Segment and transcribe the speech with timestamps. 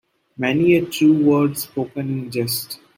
[0.35, 2.79] Many a true word spoken in jest.